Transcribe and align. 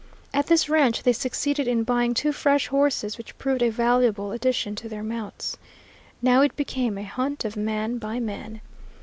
At 0.33 0.47
this 0.47 0.67
ranch 0.67 1.03
they 1.03 1.13
succeeded 1.13 1.67
in 1.67 1.83
buying 1.83 2.15
two 2.15 2.31
fresh 2.31 2.65
horses, 2.69 3.19
which 3.19 3.37
proved 3.37 3.61
a 3.61 3.69
valuable 3.69 4.31
addition 4.31 4.73
to 4.77 4.89
their 4.89 5.03
mounts. 5.03 5.59
Now 6.23 6.41
it 6.41 6.55
became 6.55 6.97
a 6.97 7.03
hunt 7.03 7.45
of 7.45 7.55
man 7.55 7.99
by 7.99 8.19
man. 8.19 8.61